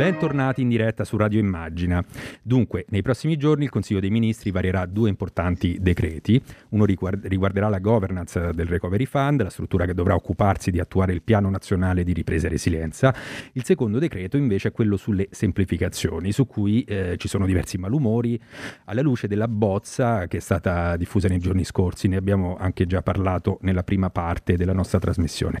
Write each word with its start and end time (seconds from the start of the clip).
Bentornati 0.00 0.62
in 0.62 0.70
diretta 0.70 1.04
su 1.04 1.18
Radio 1.18 1.40
Immagina. 1.40 2.02
Dunque, 2.40 2.86
nei 2.88 3.02
prossimi 3.02 3.36
giorni 3.36 3.64
il 3.64 3.70
Consiglio 3.70 4.00
dei 4.00 4.08
Ministri 4.08 4.50
varierà 4.50 4.86
due 4.86 5.10
importanti 5.10 5.76
decreti. 5.78 6.42
Uno 6.70 6.86
riguarderà 6.86 7.68
la 7.68 7.80
governance 7.80 8.52
del 8.54 8.64
Recovery 8.64 9.04
Fund, 9.04 9.42
la 9.42 9.50
struttura 9.50 9.84
che 9.84 9.92
dovrà 9.92 10.14
occuparsi 10.14 10.70
di 10.70 10.80
attuare 10.80 11.12
il 11.12 11.20
Piano 11.20 11.50
Nazionale 11.50 12.02
di 12.02 12.14
Ripresa 12.14 12.46
e 12.46 12.48
Resilienza. 12.48 13.14
Il 13.52 13.62
secondo 13.66 13.98
decreto 13.98 14.38
invece 14.38 14.68
è 14.68 14.72
quello 14.72 14.96
sulle 14.96 15.28
semplificazioni, 15.32 16.32
su 16.32 16.46
cui 16.46 16.82
eh, 16.84 17.16
ci 17.18 17.28
sono 17.28 17.44
diversi 17.44 17.76
malumori 17.76 18.40
alla 18.86 19.02
luce 19.02 19.28
della 19.28 19.48
bozza 19.48 20.26
che 20.28 20.38
è 20.38 20.40
stata 20.40 20.96
diffusa 20.96 21.28
nei 21.28 21.40
giorni 21.40 21.62
scorsi. 21.62 22.08
Ne 22.08 22.16
abbiamo 22.16 22.56
anche 22.58 22.86
già 22.86 23.02
parlato 23.02 23.58
nella 23.60 23.82
prima 23.82 24.08
parte 24.08 24.56
della 24.56 24.72
nostra 24.72 24.98
trasmissione. 24.98 25.58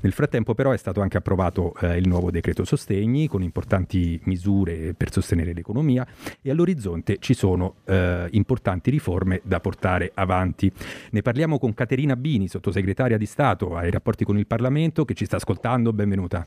Nel 0.00 0.12
frattempo 0.12 0.54
però 0.54 0.70
è 0.70 0.78
stato 0.78 1.02
anche 1.02 1.18
approvato 1.18 1.74
eh, 1.82 1.98
il 1.98 2.08
nuovo 2.08 2.30
decreto 2.30 2.64
sostegni 2.64 3.28
con 3.28 3.42
importanti 3.42 3.72
importanti 3.74 4.20
misure 4.24 4.94
per 4.94 5.12
sostenere 5.12 5.52
l'economia 5.52 6.06
e 6.40 6.50
all'orizzonte 6.50 7.16
ci 7.18 7.34
sono 7.34 7.76
eh, 7.84 8.28
importanti 8.30 8.90
riforme 8.90 9.40
da 9.42 9.60
portare 9.60 10.12
avanti. 10.14 10.70
Ne 11.10 11.22
parliamo 11.22 11.58
con 11.58 11.74
Caterina 11.74 12.16
Bini, 12.16 12.46
sottosegretaria 12.48 13.18
di 13.18 13.26
Stato 13.26 13.74
ai 13.76 13.90
rapporti 13.90 14.24
con 14.24 14.38
il 14.38 14.46
Parlamento, 14.46 15.04
che 15.04 15.14
ci 15.14 15.24
sta 15.24 15.36
ascoltando. 15.36 15.92
Benvenuta. 15.92 16.46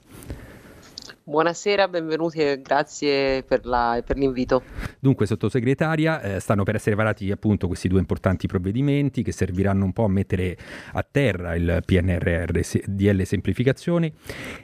Buonasera, 1.27 1.89
benvenuti 1.89 2.39
e 2.39 2.61
grazie 2.61 3.43
per, 3.43 3.65
la, 3.65 4.01
per 4.05 4.15
l'invito. 4.15 4.63
Dunque, 4.97 5.25
sottosegretaria, 5.25 6.21
eh, 6.21 6.39
stanno 6.39 6.63
per 6.63 6.75
essere 6.75 6.95
varati 6.95 7.29
appunto 7.31 7.67
questi 7.67 7.89
due 7.89 7.99
importanti 7.99 8.47
provvedimenti 8.47 9.23
che 9.23 9.33
serviranno 9.33 9.83
un 9.83 9.91
po' 9.91 10.05
a 10.05 10.07
mettere 10.07 10.57
a 10.93 11.03
terra 11.03 11.53
il 11.55 11.81
PNRR 11.85 12.61
DL 12.85 13.23
semplificazioni 13.23 14.09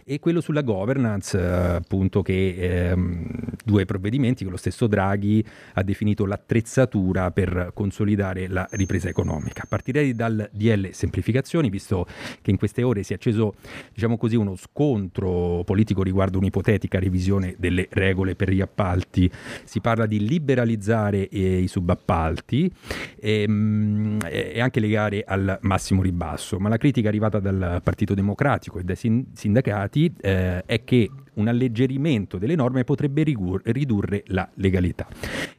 e 0.06 0.20
quello 0.20 0.40
sulla 0.40 0.62
governance, 0.62 1.38
eh, 1.38 1.44
appunto 1.44 2.22
che 2.22 2.56
ehm, 2.58 3.28
due 3.66 3.84
provvedimenti 3.84 4.46
che 4.46 4.50
lo 4.50 4.56
stesso 4.56 4.88
Draghi 4.88 5.46
ha 5.74 5.84
definito 5.84 6.26
l'attrezzatura 6.26 7.32
per 7.32 7.72
consolidare 7.74 8.48
la 8.48 8.66
ripresa 8.72 9.10
economica. 9.10 9.66
Partirei 9.68 10.16
dal 10.16 10.50
DL 10.54 10.92
semplificazioni, 10.92 11.70
visto 11.70 12.08
che 12.42 12.52
in 12.52 12.58
queste 12.58 12.84
ore 12.84 13.04
si 13.04 13.12
è 13.12 13.18
acceso, 13.18 13.56
diciamo 13.94 14.16
così, 14.16 14.38
uno 14.38 14.56
scontro 14.56 15.64
politico 15.66 16.04
riguardo 16.04 16.38
un 16.38 16.52
un'ipotetica 16.54 17.00
revisione 17.00 17.56
delle 17.58 17.88
regole 17.90 18.36
per 18.36 18.52
gli 18.52 18.62
appalti. 18.62 19.30
Si 19.64 19.82
parla 19.82 20.06
di 20.06 20.26
liberalizzare 20.26 21.28
eh, 21.28 21.58
i 21.58 21.68
subappalti 21.68 22.72
ehm, 23.20 24.20
e, 24.30 24.62
anche 24.62 24.80
legare 24.80 25.24
al 25.26 25.58
massimo 25.62 26.04
ribasso, 26.04 26.60
ma 26.60 26.70
la 26.70 26.78
critica 26.78 27.08
arrivata 27.08 27.40
dal 27.40 27.82
Partito 27.84 28.14
Democratico 28.14 28.78
e 28.78 28.84
dai 28.84 29.26
sindacati 29.34 30.14
eh, 30.22 30.64
è 30.66 30.84
che 30.84 31.10
un 31.36 31.48
alleggerimento 31.48 32.38
delle 32.38 32.54
norme 32.54 32.84
potrebbe 32.84 33.24
ridurre 33.24 34.24
la 34.28 34.48
legalità. 34.56 35.08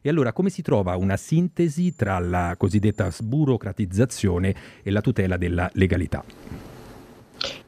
E 0.00 0.08
allora 0.08 0.32
come 0.32 0.50
si 0.50 0.62
trova 0.62 0.94
una 0.94 1.16
sintesi 1.16 1.96
tra 1.96 2.20
la 2.20 2.54
cosiddetta 2.56 3.10
sburocratizzazione 3.10 4.54
e 4.84 4.90
la 4.92 5.00
tutela 5.00 5.36
della 5.36 5.68
legalità? 5.72 6.22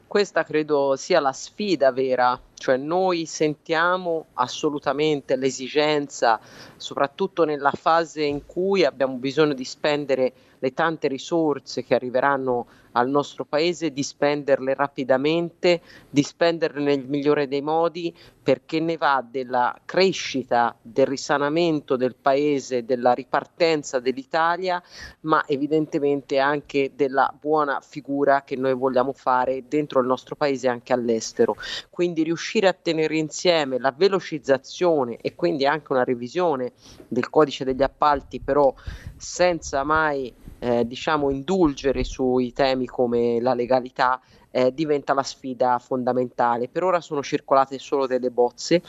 Questa 0.07 0.45
credo 0.45 0.95
sia 0.95 1.19
la 1.19 1.33
sfida 1.33 1.91
vera 1.91 2.39
cioè 2.57 2.75
noi 2.75 3.25
sentiamo 3.25 4.25
assolutamente 4.33 5.35
l'esigenza, 5.35 6.39
soprattutto 6.75 7.45
nella 7.45 7.71
fase 7.71 8.23
in 8.23 8.45
cui 8.45 8.83
abbiamo 8.83 9.15
bisogno 9.17 9.53
di 9.53 9.63
spendere 9.63 10.33
le 10.59 10.73
tante 10.73 11.07
risorse 11.07 11.83
che 11.83 11.93
arriveranno 11.93 12.65
al 12.93 13.09
nostro 13.09 13.45
paese, 13.45 13.93
di 13.93 14.01
spenderle 14.01 14.73
rapidamente, 14.73 15.81
di 16.09 16.23
spenderle 16.23 16.81
nel 16.81 17.05
migliore 17.07 17.47
dei 17.47 17.61
modi, 17.61 18.11
perché 18.41 18.79
ne 18.79 18.97
va 18.97 19.23
della 19.29 19.79
crescita, 19.85 20.75
del 20.81 21.05
risanamento 21.05 21.95
del 21.95 22.15
paese, 22.15 22.85
della 22.85 23.13
ripartenza 23.13 23.99
dell'Italia, 23.99 24.81
ma 25.21 25.43
evidentemente 25.45 26.39
anche 26.39 26.93
della 26.95 27.31
buona 27.39 27.79
figura 27.81 28.41
che 28.41 28.55
noi 28.55 28.73
vogliamo 28.73 29.13
fare 29.13 29.65
dentro 29.67 29.99
il 29.99 30.07
nostro 30.07 30.35
paese 30.35 30.65
e 30.65 30.71
anche 30.71 30.91
all'estero. 30.91 31.55
Quindi 31.91 32.23
riuscire 32.23 32.46
riuscire 32.47 32.67
a 32.69 32.73
tenere 32.73 33.17
insieme 33.17 33.77
la 33.77 33.91
velocizzazione 33.91 35.17
e 35.17 35.35
quindi 35.35 35.65
anche 35.65 35.91
una 35.91 36.05
revisione 36.05 36.71
del 37.09 37.29
codice 37.29 37.65
degli 37.65 37.83
appalti, 37.83 38.39
però 38.39 38.73
senza 39.17 39.83
mai 39.83 40.33
eh, 40.59 40.87
diciamo 40.87 41.29
indulgere 41.29 42.05
sui 42.05 42.53
temi 42.53 42.85
come 42.85 43.41
la 43.41 43.53
legalità, 43.53 44.21
eh, 44.49 44.73
diventa 44.73 45.13
la 45.13 45.23
sfida 45.23 45.77
fondamentale. 45.77 46.69
Per 46.69 46.83
ora 46.83 47.01
sono 47.01 47.21
circolate 47.21 47.77
solo 47.79 48.07
delle 48.07 48.31
bozze 48.31 48.81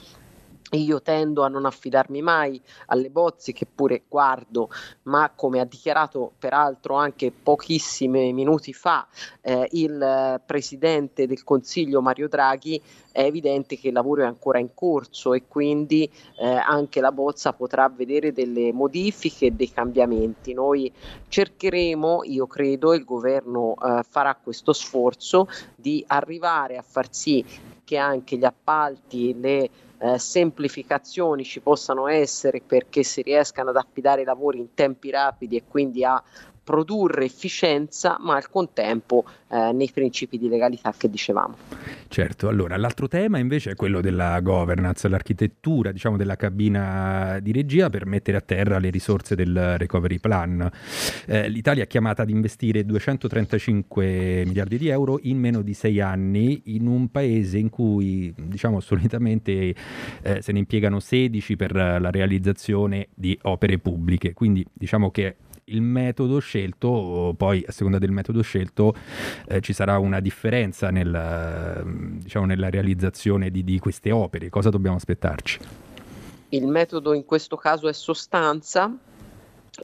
io 0.73 1.01
tendo 1.01 1.43
a 1.45 1.49
non 1.49 1.65
affidarmi 1.65 2.21
mai 2.21 2.61
alle 2.87 3.11
bozze 3.11 3.53
che 3.53 3.67
pure 3.67 4.03
guardo, 4.09 4.71
ma 5.05 5.31
come 5.35 5.61
ha 5.61 5.65
dichiarato 5.65 6.33
peraltro 6.39 6.95
anche 6.95 7.33
pochissimi 7.33 8.33
minuti 8.33 8.73
fa 8.73 9.07
eh, 9.41 9.69
il 9.73 10.41
presidente 10.45 11.27
del 11.27 11.43
Consiglio 11.45 12.03
Mario 12.03 12.29
Draghi, 12.29 12.81
è 13.11 13.23
evidente 13.23 13.79
che 13.79 13.89
il 13.89 13.95
lavoro 13.95 14.23
è 14.23 14.27
ancora 14.27 14.59
in 14.59 14.75
corso 14.75 15.33
e 15.33 15.47
quindi 15.49 16.11
eh, 16.39 16.47
anche 16.47 17.01
la 17.01 17.13
bozza 17.13 17.53
potrà 17.53 17.89
vedere 17.89 18.33
delle 18.33 18.73
modifiche 18.73 19.47
e 19.47 19.51
dei 19.51 19.73
cambiamenti. 19.73 20.53
Noi 20.53 20.93
cercheremo, 21.29 22.25
io 22.25 22.47
credo, 22.47 22.95
il 22.95 23.05
governo 23.05 23.75
eh, 23.75 24.03
farà 24.09 24.35
questo 24.37 24.73
sforzo 24.73 25.49
di 25.75 26.05
arrivare 26.07 26.77
a 26.77 26.83
far 26.83 27.09
sì 27.11 27.45
che 27.85 27.97
anche 27.97 28.37
gli 28.37 28.45
appalti, 28.45 29.35
le 29.41 29.71
eh, 30.01 30.19
semplificazioni 30.19 31.45
ci 31.45 31.61
possano 31.61 32.07
essere 32.07 32.61
perché 32.61 33.03
si 33.03 33.23
riescano 33.23 33.71
ad 33.71 33.77
affidare 33.77 34.23
i 34.23 34.25
lavori 34.25 34.59
in 34.59 34.75
tempi 34.75 35.11
rapidi 35.11 35.57
e 35.57 35.65
quindi 35.67 36.05
a 36.05 36.23
produrre 36.69 37.25
efficienza, 37.25 38.19
ma 38.21 38.37
al 38.37 38.51
contempo 38.51 39.25
eh, 39.49 39.73
nei 39.73 39.91
principi 39.91 40.37
di 40.37 40.51
legalità 40.51 40.93
che 40.95 41.09
dicevamo. 41.09 41.57
Certo, 42.09 42.49
allora 42.49 42.77
l'altro 42.77 43.09
tema 43.09 43.39
invece 43.39 43.71
è 43.71 43.75
quello 43.75 44.03
della 44.03 44.39
governance, 44.41 45.09
l'architettura 45.09 45.93
diciamo, 45.93 46.19
della 46.19 46.37
cabina 46.37 47.39
di 47.41 47.53
regia 47.53 47.89
per 47.89 48.05
mettere 48.05 48.37
a 48.37 48.43
terra 48.43 48.79
le 48.79 48.91
risorse 48.91 49.35
del 49.35 49.79
recovery 49.79 50.19
plan. 50.19 50.71
Eh, 51.25 51.49
L'Italia 51.49 51.85
è 51.85 51.87
chiamata 51.87 52.21
ad 52.21 52.29
investire 52.29 52.85
235 52.85 54.45
miliardi 54.45 54.77
di 54.77 54.89
euro 54.89 55.19
in 55.23 55.39
meno 55.39 55.63
di 55.63 55.73
sei 55.73 56.03
anni 56.03 56.61
in 56.67 56.87
un 56.87 57.11
paese 57.11 57.57
in 57.57 57.71
cui 57.71 58.31
diciamo 58.37 58.81
solitamente 58.81 59.75
eh, 60.21 60.43
se 60.43 60.53
ne 60.53 60.59
impiegano 60.59 61.01
16 61.01 61.57
per 61.57 61.75
la 61.75 62.11
realizzazione 62.11 63.09
di 63.15 63.39
opere 63.45 63.79
pubbliche, 63.79 64.35
quindi 64.35 64.67
diciamo 64.71 65.11
che 65.11 65.37
il 65.69 65.83
metodo 65.83 66.39
scelto, 66.39 67.35
poi 67.37 67.65
a 67.67 67.73
seconda 67.73 67.99
del 67.99 68.11
metodo 68.11 68.43
scelto 68.43 68.95
eh, 69.47 69.61
ci 69.61 69.73
sarà 69.73 69.99
una 69.99 70.21
differenza 70.21 70.91
nel, 70.91 71.85
diciamo, 72.23 72.47
nella 72.47 72.71
realizzazione 72.71 73.51
di, 73.51 73.65
di 73.65 73.79
queste 73.79 74.11
opere. 74.11 74.49
Cosa 74.49 74.71
dobbiamo 74.71 74.97
aspettarci? 74.97 75.59
Il 76.51 76.67
metodo 76.67 77.13
in 77.13 77.25
questo 77.25 77.57
caso 77.57 77.89
è 77.89 77.93
sostanza, 77.93 78.97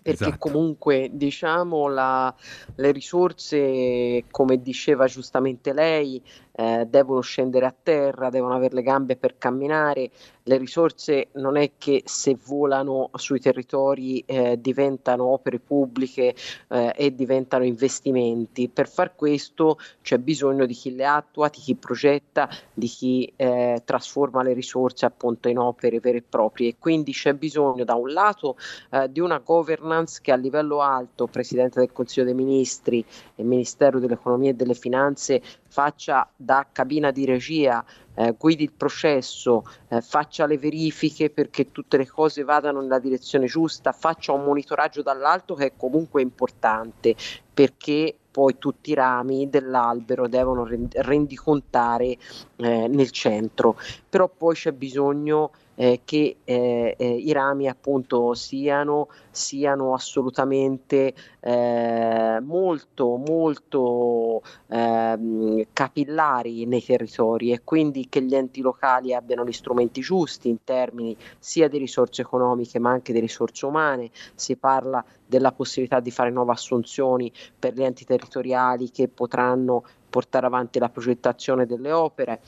perché 0.03 0.25
esatto. 0.25 0.39
comunque 0.39 1.11
diciamo 1.13 1.89
la, 1.89 2.35
le 2.77 2.91
risorse, 2.91 4.25
come 4.31 4.61
diceva 4.61 5.07
giustamente 5.07 5.73
lei, 5.73 6.23
eh, 6.57 6.87
devono 6.89 7.21
scendere 7.21 7.67
a 7.67 7.75
terra, 7.83 8.31
devono 8.31 8.55
avere 8.55 8.75
le 8.75 8.83
gambe 8.83 9.17
per 9.17 9.37
camminare, 9.39 10.11
le 10.47 10.59
risorse 10.59 11.29
non 11.33 11.57
è 11.57 11.73
che 11.79 12.03
se 12.05 12.37
volano 12.47 13.11
sui 13.15 13.41
territori 13.41 14.23
eh, 14.27 14.61
diventano 14.61 15.25
opere 15.25 15.59
pubbliche 15.59 16.35
eh, 16.69 16.93
e 16.95 17.15
diventano 17.15 17.65
investimenti. 17.65 18.69
Per 18.69 18.89
far 18.89 19.15
questo 19.15 19.79
c'è 20.03 20.19
bisogno 20.19 20.67
di 20.67 20.75
chi 20.75 20.95
le 20.95 21.07
attua, 21.07 21.49
di 21.49 21.59
chi 21.59 21.75
progetta, 21.75 22.49
di 22.73 22.87
chi 22.87 23.33
eh, 23.37 23.81
trasforma 23.85 24.43
le 24.43 24.53
risorse 24.53 25.07
appunto 25.07 25.49
in 25.49 25.59
opere 25.59 25.99
vere 26.01 26.19
e 26.19 26.25
proprie. 26.29 26.77
Quindi 26.79 27.13
c'è 27.13 27.33
bisogno 27.33 27.85
da 27.85 27.95
un 27.95 28.13
lato 28.13 28.57
eh, 28.91 29.11
di 29.11 29.21
una 29.21 29.39
governance 29.39 30.21
che 30.23 30.31
a 30.31 30.37
livello 30.37 30.81
alto, 30.81 31.27
Presidente 31.27 31.81
del 31.81 31.93
Consiglio 31.93 32.27
dei 32.27 32.35
Ministri 32.35 33.05
e 33.35 33.43
Ministero 33.43 33.99
dell'Economia 33.99 34.51
e 34.51 34.55
delle 34.55 34.75
Finanze 34.75 35.41
faccia 35.75 36.31
da 36.37 36.69
cabina 36.71 37.11
di 37.11 37.25
regia, 37.25 37.85
eh, 38.15 38.37
guidi 38.39 38.63
il 38.63 38.71
processo, 38.71 39.65
eh, 39.89 40.01
faccia 40.03 40.47
le 40.47 40.57
verifiche 40.57 41.31
perché 41.31 41.73
tutte 41.73 41.97
le 41.97 42.07
cose 42.07 42.45
vadano 42.45 42.81
nella 42.81 43.01
direzione 43.01 43.47
giusta, 43.47 43.91
faccia 43.91 44.31
un 44.31 44.45
monitoraggio 44.45 45.03
dall'alto 45.03 45.57
che 45.57 45.67
è 45.67 45.73
comunque 45.77 46.23
importante 46.23 47.17
perché 47.53 48.17
poi 48.31 48.57
tutti 48.57 48.91
i 48.91 48.95
rami 48.95 49.49
dell'albero 49.51 50.29
devono 50.29 50.65
rendicontare 50.65 52.19
eh, 52.57 52.89
nel 52.89 53.11
centro, 53.11 53.77
però 54.09 54.29
poi 54.29 54.55
c'è 54.55 54.73
bisogno 54.73 55.51
eh, 55.77 56.01
che 56.05 56.37
eh, 56.45 56.95
eh, 56.97 57.07
i 57.07 57.33
rami 57.33 57.69
appunto 57.69 58.35
siano, 58.35 59.09
siano 59.31 59.95
assolutamente 59.95 61.15
eh, 61.41 62.39
molto 62.41 63.17
molto 63.17 64.43
ehm, 64.69 65.65
capillari 65.73 66.65
nei 66.67 66.83
territori 66.83 67.53
e 67.53 67.63
quindi 67.65 68.09
che 68.09 68.23
gli 68.23 68.35
enti 68.35 68.61
locali 68.61 69.15
abbiano 69.15 69.45
gli 69.45 69.53
strumenti 69.53 70.01
giusti 70.01 70.49
in 70.49 70.63
termini 70.63 71.17
sia 71.39 71.69
di 71.69 71.79
risorse 71.79 72.23
economiche 72.23 72.79
ma 72.79 72.91
anche 72.91 73.13
di 73.13 73.21
risorse 73.21 73.67
umane, 73.67 74.11
si 74.35 74.57
parla 74.57 75.05
della 75.27 75.53
possibilità 75.53 76.01
di 76.01 76.11
fare 76.11 76.31
nuove 76.31 76.53
assunzioni 76.53 77.33
per 77.59 77.75
gli 77.75 77.83
enti 77.83 78.05
territoriali 78.05 78.91
che 78.91 79.09
potranno 79.09 79.85
portare 80.15 80.47
avanti 80.47 80.79
la 80.79 80.91
progettazione 80.91 81.67
delle 81.67 81.91
opere. 81.91 82.41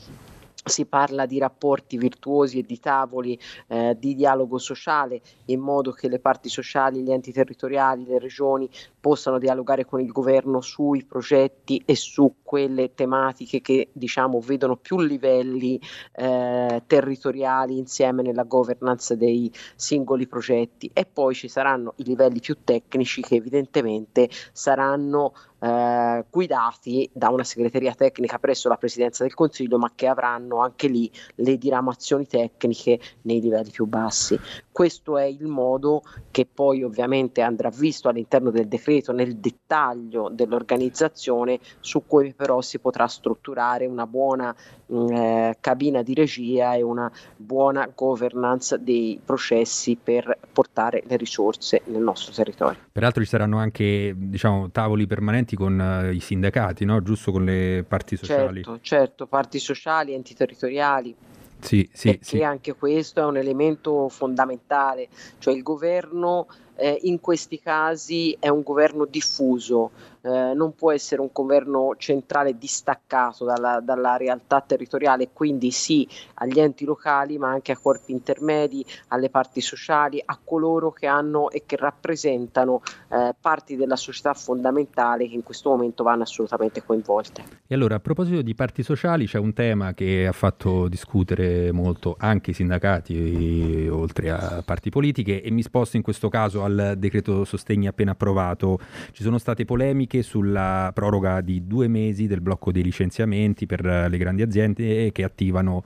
Si 0.63 0.85
parla 0.85 1.25
di 1.25 1.37
rapporti 1.37 1.97
virtuosi 1.97 2.59
e 2.59 2.63
di 2.63 2.79
tavoli 2.79 3.37
eh, 3.67 3.95
di 3.99 4.15
dialogo 4.15 4.57
sociale 4.57 5.21
in 5.45 5.59
modo 5.59 5.91
che 5.91 6.09
le 6.09 6.19
parti 6.19 6.47
sociali, 6.49 7.01
gli 7.01 7.11
enti 7.11 7.31
territoriali, 7.31 8.05
le 8.05 8.19
regioni 8.19 8.69
possano 8.99 9.37
dialogare 9.37 9.85
con 9.85 10.01
il 10.01 10.11
governo 10.11 10.59
sui 10.59 11.05
progetti 11.05 11.81
e 11.85 11.95
su 11.95 12.35
quelle 12.41 12.93
tematiche 12.93 13.61
che 13.61 13.89
diciamo 13.93 14.41
vedono 14.41 14.75
più 14.75 14.99
livelli 14.99 15.79
eh, 16.13 16.83
territoriali 16.85 17.77
insieme 17.77 18.21
nella 18.21 18.43
governance 18.43 19.15
dei 19.15 19.51
singoli 19.75 20.27
progetti. 20.27 20.89
E 20.93 21.05
poi 21.05 21.33
ci 21.33 21.47
saranno 21.47 21.93
i 21.97 22.03
livelli 22.03 22.39
più 22.39 22.57
tecnici 22.63 23.21
che 23.21 23.35
evidentemente 23.35 24.29
saranno 24.51 25.33
eh, 25.59 26.25
guidati 26.29 27.09
da 27.13 27.29
una 27.29 27.43
segreteria 27.43 27.93
tecnica 27.93 28.39
presso 28.39 28.69
la 28.69 28.77
Presidenza 28.77 29.23
del 29.23 29.33
Consiglio, 29.33 29.77
ma 29.77 29.91
che 29.95 30.07
avranno 30.07 30.59
anche 30.59 30.87
lì 30.87 31.11
le 31.35 31.57
diramazioni 31.57 32.27
tecniche 32.27 32.99
nei 33.23 33.41
livelli 33.41 33.71
più 33.71 33.85
bassi. 33.85 34.39
Questo 34.77 35.17
è 35.17 35.23
il 35.23 35.47
modo 35.47 36.03
che 36.29 36.45
poi 36.45 36.83
ovviamente 36.83 37.41
andrà 37.41 37.71
visto 37.75 38.09
all'interno 38.09 38.51
del 38.51 38.67
decreto 38.67 39.11
nel 39.11 39.37
dettaglio 39.37 40.29
dell'organizzazione, 40.31 41.57
su 41.79 42.03
cui 42.05 42.35
però 42.35 42.61
si 42.61 42.77
potrà 42.77 43.07
strutturare 43.07 43.87
una 43.87 44.05
buona 44.05 44.55
mm, 44.93 45.07
eh, 45.09 45.57
cabina 45.59 46.03
di 46.03 46.13
regia 46.13 46.75
e 46.75 46.83
una 46.83 47.11
buona 47.35 47.89
governance 47.91 48.77
dei 48.79 49.19
processi 49.25 49.97
per 50.01 50.37
portare 50.53 51.01
le 51.07 51.17
risorse 51.17 51.81
nel 51.85 52.03
nostro 52.03 52.31
territorio. 52.31 52.77
Peraltro 52.91 53.23
ci 53.23 53.29
saranno 53.29 53.57
anche 53.57 54.13
diciamo, 54.15 54.69
tavoli 54.69 55.07
permanenti 55.07 55.55
con 55.55 55.79
uh, 55.79 56.13
i 56.13 56.19
sindacati, 56.19 56.85
no? 56.85 57.01
giusto 57.01 57.31
con 57.31 57.45
le 57.45 57.83
parti 57.87 58.15
sociali. 58.15 58.61
Certo, 58.61 58.79
certo, 58.83 59.25
parti 59.25 59.57
sociali, 59.57 60.13
enti 60.13 60.35
territoriali. 60.35 61.15
Sì, 61.59 61.89
sì, 61.91 62.09
perché 62.09 62.25
sì. 62.25 62.43
anche 62.43 62.73
questo 62.75 63.21
è 63.21 63.25
un 63.25 63.37
elemento 63.37 64.09
fondamentale, 64.09 65.07
cioè 65.39 65.53
il 65.53 65.63
governo 65.63 66.47
eh, 66.77 66.99
in 67.03 67.19
questi 67.19 67.59
casi 67.59 68.35
è 68.39 68.47
un 68.47 68.61
governo 68.61 69.05
diffuso, 69.05 69.91
eh, 70.21 70.53
non 70.53 70.75
può 70.75 70.91
essere 70.91 71.21
un 71.21 71.29
governo 71.31 71.95
centrale 71.97 72.57
distaccato 72.57 73.45
dalla, 73.45 73.79
dalla, 73.79 74.17
realtà 74.17 74.61
territoriale, 74.61 75.29
quindi 75.31 75.71
sì 75.71 76.07
agli 76.35 76.59
enti 76.59 76.85
locali, 76.85 77.37
ma 77.37 77.49
anche 77.49 77.71
a 77.71 77.77
corpi 77.77 78.11
intermedi, 78.11 78.85
alle 79.09 79.29
parti 79.29 79.61
sociali, 79.61 80.21
a 80.23 80.37
coloro 80.43 80.91
che 80.91 81.07
hanno 81.07 81.49
e 81.49 81.63
che 81.65 81.77
rappresentano 81.77 82.81
eh, 83.09 83.33
parti 83.39 83.75
della 83.75 83.95
società 83.95 84.33
fondamentale 84.33 85.27
che 85.27 85.35
in 85.35 85.43
questo 85.43 85.69
momento 85.69 86.03
vanno 86.03 86.23
assolutamente 86.23 86.83
coinvolte. 86.83 87.43
E 87.65 87.75
allora, 87.75 87.95
a 87.95 87.99
proposito 87.99 88.41
di 88.41 88.53
parti 88.53 88.83
sociali, 88.83 89.25
c'è 89.25 89.39
un 89.39 89.53
tema 89.53 89.93
che 89.93 90.27
ha 90.27 90.31
fatto 90.31 90.87
discutere 90.87 91.71
molto 91.71 92.15
anche 92.19 92.51
i 92.51 92.53
sindacati, 92.53 93.87
oltre 93.89 94.29
a 94.31 94.61
parti 94.65 94.89
politiche, 94.89 95.41
e 95.41 95.51
mi 95.51 95.61
sposto 95.61 95.95
in 95.95 96.03
questo 96.03 96.29
caso 96.29 96.63
al 96.67 96.95
decreto 96.97 97.43
sostegni 97.43 97.87
appena 97.87 98.11
approvato. 98.11 98.79
Ci 99.11 99.23
sono 99.23 99.37
state 99.37 99.65
polemiche 99.65 100.21
sulla 100.21 100.91
proroga 100.93 101.41
di 101.41 101.65
due 101.65 101.87
mesi 101.87 102.27
del 102.27 102.41
blocco 102.41 102.71
dei 102.71 102.83
licenziamenti 102.83 103.65
per 103.65 103.83
le 103.83 104.17
grandi 104.17 104.41
aziende 104.41 105.11
che 105.11 105.23
attivano 105.23 105.83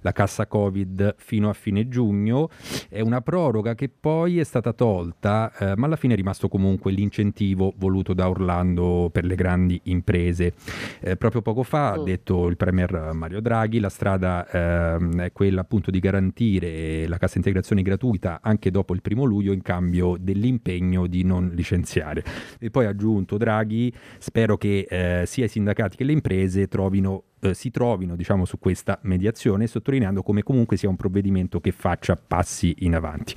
la 0.00 0.12
cassa 0.12 0.46
Covid 0.46 1.14
fino 1.18 1.48
a 1.48 1.52
fine 1.52 1.88
giugno. 1.88 2.48
È 2.88 3.00
una 3.00 3.20
proroga 3.20 3.74
che 3.74 3.88
poi 3.88 4.38
è 4.38 4.44
stata 4.44 4.72
tolta, 4.72 5.52
eh, 5.58 5.76
ma 5.76 5.86
alla 5.86 5.96
fine 5.96 6.14
è 6.14 6.16
rimasto 6.16 6.48
comunque 6.48 6.92
l'incentivo 6.92 7.72
voluto 7.76 8.14
da 8.14 8.28
Orlando 8.28 9.08
per 9.12 9.24
le 9.24 9.34
grandi 9.34 9.80
imprese. 9.84 10.54
Eh, 11.00 11.16
proprio 11.16 11.42
poco 11.42 11.62
fa 11.62 11.92
ha 11.92 12.00
mm. 12.00 12.04
detto 12.04 12.48
il 12.48 12.56
Premier 12.56 13.10
Mario 13.12 13.40
Draghi, 13.40 13.78
la 13.78 13.88
strada 13.88 14.48
eh, 14.48 15.24
è 15.24 15.32
quella 15.32 15.60
appunto 15.60 15.90
di 15.90 16.00
garantire 16.00 17.06
la 17.06 17.18
cassa 17.18 17.38
integrazione 17.38 17.82
gratuita 17.82 18.40
anche 18.42 18.70
dopo 18.70 18.94
il 18.94 19.02
primo 19.02 19.24
luglio 19.24 19.52
in 19.52 19.62
cambio 19.62 20.16
dell'impegno 20.22 21.06
di 21.06 21.24
non 21.24 21.50
licenziare. 21.54 22.24
E 22.58 22.70
poi 22.70 22.86
ha 22.86 22.90
aggiunto 22.90 23.36
Draghi, 23.36 23.92
spero 24.18 24.56
che 24.56 24.86
eh, 24.88 25.26
sia 25.26 25.44
i 25.44 25.48
sindacati 25.48 25.96
che 25.96 26.04
le 26.04 26.12
imprese 26.12 26.68
trovino 26.68 27.24
eh, 27.42 27.54
si 27.54 27.70
trovino 27.70 28.14
diciamo, 28.14 28.44
su 28.44 28.58
questa 28.58 28.98
mediazione, 29.02 29.66
sottolineando 29.66 30.22
come 30.22 30.42
comunque 30.42 30.76
sia 30.76 30.88
un 30.88 30.96
provvedimento 30.96 31.60
che 31.60 31.72
faccia 31.72 32.16
passi 32.16 32.74
in 32.80 32.94
avanti. 32.94 33.34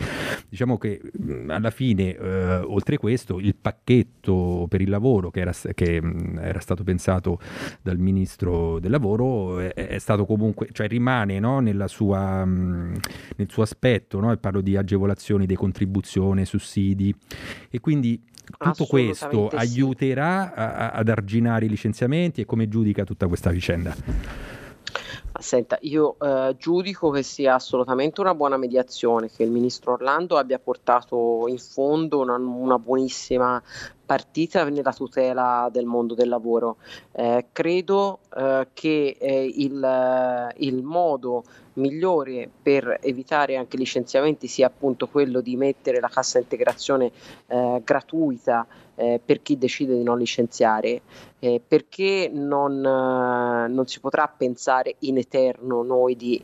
Diciamo 0.48 0.78
che 0.78 1.02
mh, 1.12 1.50
alla 1.50 1.72
fine, 1.72 2.16
eh, 2.16 2.56
oltre 2.58 2.98
questo, 2.98 3.40
il 3.40 3.56
pacchetto 3.56 4.68
per 4.70 4.82
il 4.82 4.90
lavoro 4.90 5.32
che 5.32 5.40
era, 5.40 5.54
che, 5.74 6.02
mh, 6.02 6.40
era 6.40 6.60
stato 6.60 6.84
pensato 6.84 7.40
dal 7.82 7.98
ministro 7.98 8.80
del 8.80 8.92
lavoro 8.92 9.60
è, 9.60 9.74
è 9.74 9.98
stato 9.98 10.26
comunque, 10.26 10.70
cioè 10.72 10.88
rimane 10.88 11.40
no, 11.40 11.64
sua, 11.88 12.46
mh, 12.46 13.00
nel 13.38 13.50
suo 13.50 13.64
aspetto, 13.64 14.20
no? 14.20 14.32
e 14.32 14.38
parlo 14.38 14.62
di 14.62 14.78
agevolazioni, 14.78 15.48
decontribuzione, 15.48 16.46
sussidi, 16.46 17.14
e 17.70 17.80
quindi 17.80 18.22
tutto 18.58 18.86
questo 18.86 19.50
sì. 19.50 19.56
aiuterà 19.56 20.54
a, 20.54 20.90
ad 20.92 21.10
arginare 21.10 21.66
i 21.66 21.70
licenziamenti 21.70 22.42
e 22.42 22.46
come 22.46 22.68
giudica 22.68 23.04
tutta 23.04 23.28
questa 23.28 23.50
vicenda? 23.50 23.95
Senta, 25.38 25.78
io 25.82 26.16
eh, 26.20 26.56
giudico 26.58 27.10
che 27.10 27.22
sia 27.22 27.56
assolutamente 27.56 28.22
una 28.22 28.34
buona 28.34 28.58
mediazione, 28.58 29.30
che 29.30 29.44
il 29.44 29.52
ministro 29.52 29.94
Orlando 29.94 30.38
abbia 30.38 30.60
portato 30.60 31.46
in 31.48 31.58
fondo 31.58 32.20
una, 32.20 32.36
una 32.36 32.80
buonissima 32.80 33.62
partita 34.06 34.64
nella 34.70 34.94
tutela 34.94 35.70
del 35.72 35.86
mondo 35.86 36.14
del 36.14 36.30
lavoro. 36.30 36.78
Eh, 37.12 37.48
credo 37.52 38.20
eh, 38.36 38.68
che 38.74 39.18
eh, 39.20 39.54
il, 39.56 40.54
il, 40.58 40.84
modo 40.84 41.44
migliore 41.74 42.50
per 42.62 43.00
evitare 43.02 43.58
anche 43.58 43.78
licenziamenti 43.78 44.48
sia 44.48 44.68
appunto 44.68 45.08
quello 45.08 45.42
di 45.42 45.58
mettere 45.58 46.00
la 46.00 46.08
cassa 46.08 46.38
integrazione 46.40 47.12
eh, 47.48 47.82
gratuita 47.84 48.66
eh, 48.96 49.20
per 49.24 49.42
chi 49.42 49.58
decide 49.58 49.96
di 49.96 50.04
non 50.04 50.18
licenziare, 50.18 51.02
eh, 51.40 51.62
perché 51.66 52.30
non, 52.32 52.80
non, 52.80 53.88
si 53.88 54.00
potrà 54.00 54.28
pensare 54.28 54.96
in 55.00 55.18
eterno 55.18 55.84
noi 55.84 56.16
di 56.16 56.42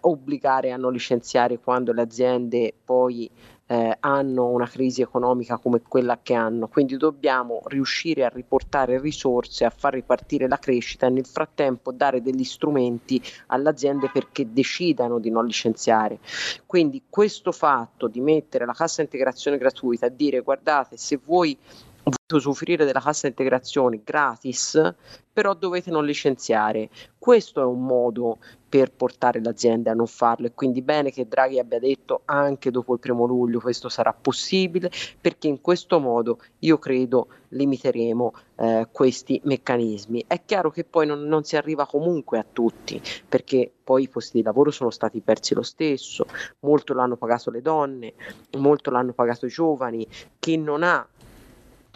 obbligare 0.00 0.72
a 0.72 0.76
non 0.76 0.92
licenziare 0.92 1.60
quando 1.60 1.92
le 1.92 2.02
aziende 2.02 2.72
poi 2.84 3.30
eh, 3.70 3.96
hanno 4.00 4.46
una 4.46 4.66
crisi 4.66 5.02
economica 5.02 5.58
come 5.58 5.82
quella 5.86 6.18
che 6.22 6.34
hanno, 6.34 6.68
quindi 6.68 6.96
dobbiamo 6.96 7.60
riuscire 7.66 8.24
a 8.24 8.30
riportare 8.30 8.98
risorse, 8.98 9.64
a 9.64 9.70
far 9.70 9.92
ripartire 9.92 10.48
la 10.48 10.58
crescita 10.58 11.06
e 11.06 11.10
nel 11.10 11.26
frattempo 11.26 11.92
dare 11.92 12.22
degli 12.22 12.44
strumenti 12.44 13.22
alle 13.48 13.68
aziende 13.68 14.08
perché 14.10 14.50
decidano 14.50 15.18
di 15.18 15.30
non 15.30 15.44
licenziare. 15.44 16.18
Quindi 16.64 17.02
questo 17.10 17.52
fatto 17.52 18.08
di 18.08 18.20
mettere 18.20 18.64
la 18.64 18.72
cassa 18.72 19.02
integrazione 19.02 19.58
gratuita 19.58 20.06
e 20.06 20.16
dire 20.16 20.40
guardate 20.40 20.96
se 20.96 21.20
voi 21.22 21.56
volete 22.08 22.34
usufruire 22.34 22.84
della 22.84 23.00
cassa 23.00 23.26
integrazione 23.26 24.00
gratis, 24.04 24.94
però 25.32 25.54
dovete 25.54 25.90
non 25.90 26.04
licenziare. 26.04 26.88
Questo 27.18 27.60
è 27.60 27.64
un 27.64 27.84
modo 27.84 28.38
per 28.68 28.92
portare 28.92 29.40
le 29.40 29.48
aziende 29.48 29.88
a 29.88 29.94
non 29.94 30.06
farlo 30.06 30.46
e 30.46 30.52
quindi 30.52 30.82
bene 30.82 31.10
che 31.10 31.26
Draghi 31.26 31.58
abbia 31.58 31.78
detto 31.78 32.22
anche 32.26 32.70
dopo 32.70 32.92
il 32.92 32.98
primo 32.98 33.24
luglio 33.24 33.60
questo 33.60 33.88
sarà 33.88 34.12
possibile 34.12 34.90
perché 35.18 35.48
in 35.48 35.62
questo 35.62 35.98
modo 36.00 36.38
io 36.60 36.78
credo 36.78 37.28
limiteremo 37.48 38.32
eh, 38.56 38.88
questi 38.92 39.40
meccanismi. 39.44 40.24
È 40.26 40.44
chiaro 40.44 40.70
che 40.70 40.84
poi 40.84 41.06
non, 41.06 41.22
non 41.22 41.44
si 41.44 41.56
arriva 41.56 41.86
comunque 41.86 42.38
a 42.38 42.44
tutti 42.50 43.00
perché 43.26 43.72
poi 43.82 44.02
i 44.02 44.08
posti 44.08 44.38
di 44.38 44.42
lavoro 44.42 44.70
sono 44.70 44.90
stati 44.90 45.20
persi 45.20 45.54
lo 45.54 45.62
stesso, 45.62 46.26
molto 46.60 46.92
l'hanno 46.92 47.16
pagato 47.16 47.50
le 47.50 47.62
donne, 47.62 48.12
molto 48.58 48.90
l'hanno 48.90 49.12
pagato 49.12 49.46
i 49.46 49.50
giovani, 49.50 50.06
chi 50.38 50.58
non 50.58 50.82
ha 50.82 51.06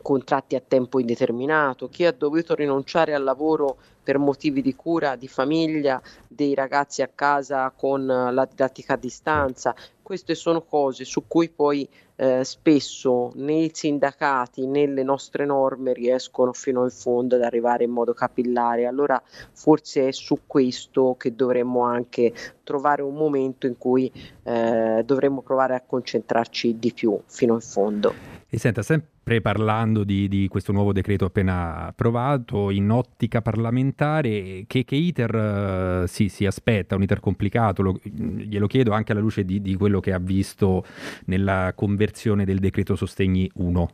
contratti 0.02 0.56
a 0.56 0.62
tempo 0.66 0.98
indeterminato, 0.98 1.88
chi 1.88 2.04
ha 2.04 2.12
dovuto 2.12 2.54
rinunciare 2.54 3.14
al 3.14 3.22
lavoro 3.22 3.78
per 4.02 4.18
motivi 4.18 4.62
di 4.62 4.74
cura 4.74 5.16
di 5.16 5.28
famiglia 5.28 6.02
dei 6.26 6.54
ragazzi 6.54 7.02
a 7.02 7.10
casa 7.14 7.70
con 7.70 8.04
la 8.04 8.44
didattica 8.44 8.94
a 8.94 8.96
distanza. 8.96 9.74
Queste 10.02 10.34
sono 10.34 10.62
cose 10.62 11.04
su 11.04 11.24
cui 11.28 11.48
poi 11.48 11.88
eh, 12.16 12.44
spesso 12.44 13.30
nei 13.36 13.70
sindacati, 13.72 14.66
nelle 14.66 15.02
nostre 15.02 15.46
norme 15.46 15.92
riescono 15.92 16.52
fino 16.52 16.82
in 16.82 16.90
fondo 16.90 17.36
ad 17.36 17.42
arrivare 17.42 17.84
in 17.84 17.90
modo 17.90 18.12
capillare. 18.12 18.86
Allora 18.86 19.22
forse 19.52 20.08
è 20.08 20.12
su 20.12 20.40
questo 20.46 21.14
che 21.16 21.34
dovremmo 21.34 21.84
anche 21.84 22.32
trovare 22.64 23.02
un 23.02 23.14
momento 23.14 23.66
in 23.66 23.78
cui 23.78 24.12
eh, 24.42 25.02
dovremmo 25.04 25.42
provare 25.42 25.74
a 25.76 25.82
concentrarci 25.82 26.78
di 26.78 26.92
più 26.92 27.18
fino 27.26 27.54
in 27.54 27.60
fondo. 27.60 28.41
E 28.54 28.58
senta, 28.58 28.82
sempre 28.82 29.40
parlando 29.40 30.04
di, 30.04 30.28
di, 30.28 30.46
questo 30.46 30.72
nuovo 30.72 30.92
decreto 30.92 31.24
appena 31.24 31.86
approvato, 31.86 32.68
in 32.68 32.90
ottica 32.90 33.40
parlamentare, 33.40 34.64
che, 34.66 34.84
che 34.84 34.94
iter 34.94 36.02
uh, 36.02 36.06
si, 36.06 36.44
aspetta? 36.44 36.94
Un 36.94 37.02
iter 37.02 37.18
complicato? 37.18 37.80
Lo, 37.80 37.98
glielo 38.02 38.66
chiedo 38.66 38.92
anche 38.92 39.12
alla 39.12 39.22
luce 39.22 39.46
di, 39.46 39.62
di, 39.62 39.74
quello 39.74 40.00
che 40.00 40.12
ha 40.12 40.18
visto 40.18 40.84
nella 41.24 41.72
conversione 41.74 42.44
del 42.44 42.58
decreto 42.58 42.94
Sostegni 42.94 43.50
1. 43.54 43.90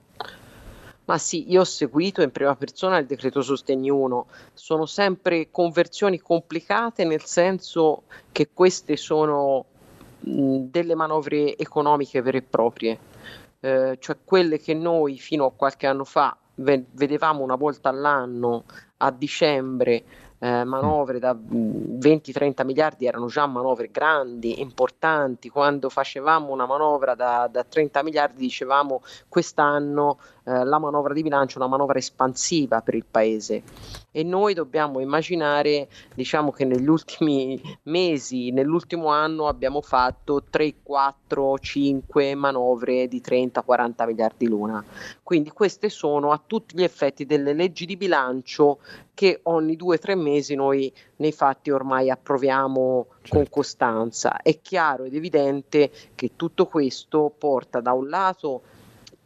Ma 1.04 1.18
sì, 1.18 1.48
io 1.52 1.60
ho 1.60 1.64
seguito 1.64 2.20
in 2.22 2.32
prima 2.32 2.56
persona 2.56 2.98
il 2.98 3.06
decreto 3.06 3.42
Sostegni 3.42 3.90
1. 3.90 4.26
Sono 4.54 4.86
sempre 4.86 5.52
conversioni 5.52 6.18
complicate 6.18 7.04
nel 7.04 7.22
senso 7.22 8.02
che 8.32 8.48
queste 8.52 8.96
sono 8.96 9.64
mh, 10.18 10.62
delle 10.68 10.96
manovre 10.96 11.56
economiche 11.56 12.20
vere 12.22 12.38
e 12.38 12.42
proprie 12.42 12.98
eh, 13.60 13.96
cioè 13.98 14.16
quelle 14.24 14.58
che 14.58 14.74
noi 14.74 15.18
fino 15.18 15.46
a 15.46 15.52
qualche 15.52 15.86
anno 15.86 16.04
fa 16.04 16.36
vedevamo 16.54 17.42
una 17.42 17.54
volta 17.54 17.88
all'anno 17.88 18.64
a 18.98 19.10
dicembre 19.12 20.04
eh, 20.40 20.64
manovre 20.64 21.18
da 21.18 21.32
20-30 21.34 22.64
miliardi 22.64 23.06
erano 23.06 23.26
già 23.26 23.46
manovre 23.46 23.90
grandi, 23.90 24.60
importanti. 24.60 25.48
Quando 25.48 25.88
facevamo 25.88 26.52
una 26.52 26.66
manovra 26.66 27.14
da, 27.14 27.48
da 27.50 27.64
30 27.64 28.02
miliardi 28.02 28.40
dicevamo 28.40 29.02
quest'anno 29.28 30.18
eh, 30.48 30.64
la 30.64 30.78
manovra 30.78 31.12
di 31.12 31.20
bilancio 31.22 31.58
è 31.58 31.60
una 31.60 31.68
manovra 31.68 31.98
espansiva 31.98 32.80
per 32.80 32.94
il 32.94 33.04
paese 33.04 33.62
e 34.10 34.22
noi 34.22 34.54
dobbiamo 34.54 35.00
immaginare 35.00 35.88
diciamo 36.14 36.50
che 36.50 36.64
negli 36.64 36.88
ultimi 36.88 37.60
mesi, 37.84 38.50
nell'ultimo 38.50 39.08
anno 39.08 39.46
abbiamo 39.46 39.82
fatto 39.82 40.42
3, 40.48 40.76
4, 40.82 41.58
5 41.58 42.34
manovre 42.34 43.08
di 43.08 43.20
30-40 43.20 44.06
miliardi 44.06 44.48
l'una. 44.48 44.82
Quindi 45.22 45.50
queste 45.50 45.90
sono 45.90 46.32
a 46.32 46.40
tutti 46.44 46.76
gli 46.76 46.82
effetti 46.82 47.26
delle 47.26 47.52
leggi 47.52 47.84
di 47.84 47.98
bilancio 47.98 48.78
che 49.12 49.40
ogni 49.42 49.76
due 49.76 49.96
o 49.96 49.98
tre 49.98 50.14
mesi 50.14 50.54
noi 50.54 50.90
nei 51.16 51.32
fatti 51.32 51.70
ormai 51.70 52.08
approviamo 52.08 53.06
certo. 53.20 53.36
con 53.36 53.48
costanza. 53.50 54.40
È 54.40 54.58
chiaro 54.62 55.04
ed 55.04 55.14
evidente 55.14 55.90
che 56.14 56.32
tutto 56.34 56.66
questo 56.66 57.30
porta 57.36 57.80
da 57.80 57.92
un 57.92 58.08
lato 58.08 58.62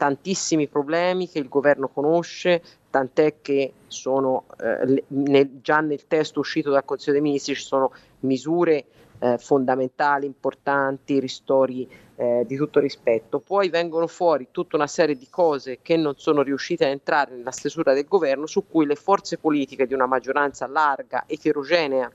tantissimi 0.03 0.67
problemi 0.67 1.29
che 1.29 1.39
il 1.39 1.49
governo 1.49 1.87
conosce, 1.87 2.61
tant'è 2.91 3.37
che 3.41 3.73
sono 3.87 4.47
eh, 4.59 5.05
nel, 5.07 5.61
già 5.61 5.79
nel 5.79 6.09
testo 6.09 6.41
uscito 6.41 6.73
dal 6.73 6.85
Consiglio 6.85 7.13
dei 7.13 7.21
Ministri 7.21 7.55
ci 7.55 7.63
sono 7.63 7.93
misure 8.21 8.85
eh, 9.21 9.39
fondamentali, 9.39 10.27
importanti, 10.27 11.21
ristori 11.21 11.89
eh, 12.17 12.43
di 12.45 12.57
tutto 12.57 12.81
rispetto. 12.81 13.39
Poi 13.39 13.69
vengono 13.69 14.09
fuori 14.09 14.49
tutta 14.51 14.75
una 14.75 14.89
serie 14.89 15.17
di 15.17 15.29
cose 15.31 15.79
che 15.83 15.97
non 15.97 16.15
sono 16.17 16.43
riuscite 16.43 16.85
a 16.85 16.89
entrare 16.89 17.37
nella 17.37 17.53
stesura 17.53 17.93
del 17.93 18.09
governo, 18.09 18.47
su 18.47 18.67
cui 18.69 18.87
le 18.87 18.97
forze 18.97 19.39
politiche 19.39 19.87
di 19.87 19.95
una 19.95 20.07
maggioranza 20.07 20.67
larga, 20.67 21.27
eterogenea, 21.29 22.11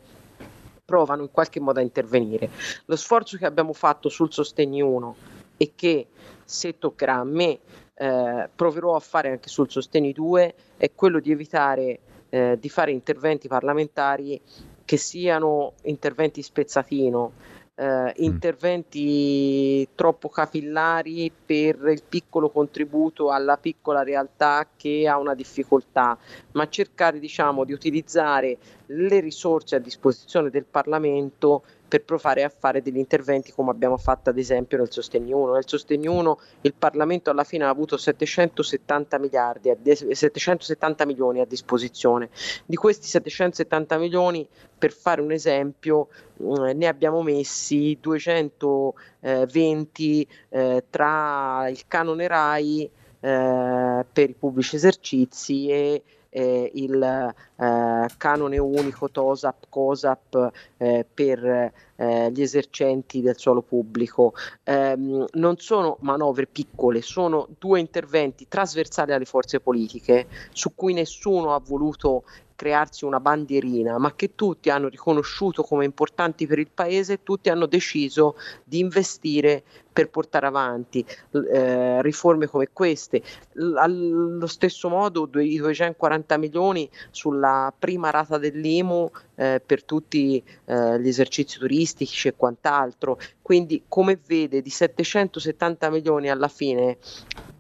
provano 0.84 1.22
in 1.22 1.32
qualche 1.32 1.62
modo 1.62 1.80
a 1.80 1.84
intervenire. 1.84 2.50
Lo 2.84 2.98
sforzo 2.98 3.38
che 3.38 3.46
abbiamo 3.46 3.72
fatto 3.72 4.10
sul 4.10 4.34
sostegno 4.34 4.88
1 4.90 5.16
e 5.56 5.72
che 5.74 6.08
se 6.48 6.78
toccherà 6.80 7.16
a 7.16 7.24
me 7.26 7.60
eh, 7.94 8.50
proverò 8.56 8.96
a 8.96 9.00
fare 9.00 9.32
anche 9.32 9.50
sul 9.50 9.70
sostegno 9.70 10.12
2 10.14 10.54
è 10.78 10.92
quello 10.96 11.20
di 11.20 11.32
evitare 11.32 12.00
eh, 12.30 12.58
di 12.60 12.70
fare 12.70 12.92
interventi 12.92 13.48
parlamentari 13.48 14.40
che 14.86 14.98
siano 14.98 15.74
interventi 15.84 16.42
spezzatino, 16.42 17.32
eh, 17.76 17.86
mm. 17.86 18.08
interventi 18.24 19.88
troppo 19.96 20.30
capillari 20.30 21.32
per 21.46 21.88
il 21.88 22.04
piccolo 22.08 22.50
contributo 22.50 23.30
alla 23.30 23.58
piccola 23.58 24.04
realtà 24.04 24.68
che 24.76 25.08
ha 25.08 25.18
una 25.18 25.36
difficoltà, 25.36 26.18
ma 26.54 26.70
cercare 26.70 27.20
diciamo 27.20 27.66
di 27.66 27.74
utilizzare 27.74 28.58
le 28.88 29.20
risorse 29.20 29.76
a 29.76 29.80
disposizione 29.80 30.50
del 30.50 30.66
Parlamento 30.66 31.64
per 31.88 32.04
provare 32.04 32.44
a 32.44 32.50
fare 32.50 32.82
degli 32.82 32.98
interventi 32.98 33.54
come 33.54 33.72
abbiamo 33.72 33.96
fatto 33.98 34.30
ad 34.30 34.38
esempio 34.38 34.78
nel 34.78 34.92
Sostegno 34.92 35.38
1. 35.38 35.54
Nel 35.54 35.68
Sostegno 35.68 36.12
1 36.14 36.40
il 36.62 36.74
Parlamento 36.74 37.30
alla 37.30 37.46
fine 37.46 37.64
ha 37.64 37.70
avuto 37.70 37.96
770, 37.98 39.18
miliardi, 39.20 39.74
770 40.12 41.06
milioni 41.06 41.40
a 41.40 41.46
disposizione. 41.46 42.30
Di 42.66 42.76
questi 42.76 43.08
770 43.08 43.98
milioni, 43.98 44.46
per 44.78 44.92
fare 44.92 45.22
un 45.22 45.32
esempio, 45.32 46.10
eh, 46.40 46.74
ne 46.74 46.88
abbiamo 46.88 47.22
messi 47.22 47.98
220 48.02 50.28
eh, 50.50 50.84
tra 50.90 51.70
il 51.70 51.88
canone 51.88 52.28
RAI 52.28 52.92
eh, 53.20 54.06
per 54.12 54.30
i 54.30 54.36
pubblici 54.38 54.76
esercizi 54.76 55.70
e 55.70 56.04
eh, 56.30 56.72
il 56.76 57.02
eh, 57.02 58.08
canone 58.18 58.58
unico 58.58 59.10
TOSAP, 59.10 59.66
COSAP 59.70 60.52
eh, 60.78 61.06
per 61.12 61.72
eh, 61.96 62.32
gli 62.32 62.42
esercenti 62.42 63.22
del 63.22 63.38
suolo 63.38 63.62
pubblico. 63.62 64.34
Ehm, 64.64 65.26
non 65.34 65.58
sono 65.58 65.98
manovre 66.02 66.48
piccole, 66.48 67.02
sono 67.02 67.48
due 67.58 67.80
interventi 67.80 68.48
trasversali 68.48 69.14
alle 69.14 69.26
forze 69.26 69.60
politiche 69.60 70.28
su 70.52 70.74
cui 70.76 70.94
nessuno 70.94 71.54
ha 71.54 71.62
voluto 71.64 72.24
crearsi 72.58 73.06
una 73.06 73.22
bandierina, 73.22 73.98
ma 74.00 74.14
che 74.16 74.34
tutti 74.36 74.70
hanno 74.70 74.90
riconosciuto 74.90 75.62
come 75.62 75.86
importanti 75.86 76.48
per 76.48 76.60
il 76.60 76.70
paese 76.74 77.24
tutti 77.24 77.50
hanno 77.50 77.68
deciso 77.68 78.36
di 78.64 78.80
investire 78.80 79.64
per 79.94 80.10
portare 80.10 80.48
avanti 80.48 81.06
eh, 81.54 82.02
riforme 82.02 82.48
come 82.48 82.70
queste. 82.74 83.22
L- 83.54 83.76
allo 83.78 84.48
stesso 84.48 84.90
modo 84.90 85.30
i 85.40 85.58
240 85.58 86.38
milioni 86.38 86.90
sulla 87.12 87.72
prima 87.78 88.10
rata 88.10 88.38
dell'IMU 88.38 89.10
eh, 89.36 89.62
per 89.64 89.84
tutti 89.84 90.44
eh, 90.66 91.00
gli 91.00 91.08
esercizi 91.08 91.60
turistici 91.60 92.28
e 92.28 92.36
quant'altro. 92.36 93.20
Quindi 93.42 93.84
come 93.88 94.20
vede 94.26 94.62
di 94.62 94.70
770 94.70 95.90
milioni 95.92 96.30
alla 96.30 96.48
fine 96.48 96.98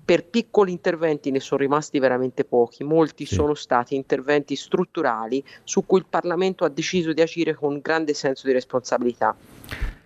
per 0.07 0.23
piccoli 0.23 0.71
interventi 0.71 1.31
ne 1.31 1.41
sono 1.41 1.59
rimasti 1.59 1.99
veramente 1.99 2.45
pochi, 2.45 2.85
molti 2.85 3.25
sì. 3.25 3.35
sono 3.35 3.53
stati 3.55 3.93
interventi 3.93 4.55
strutturali 4.55 5.43
su 5.65 5.85
cui 5.85 5.99
il 5.99 6.05
Parlamento 6.09 6.63
ha 6.63 6.69
deciso 6.69 7.11
di 7.11 7.19
agire 7.19 7.53
con 7.53 7.81
grande 7.81 8.13
senso 8.13 8.47
di 8.47 8.53
responsabilità. 8.53 9.35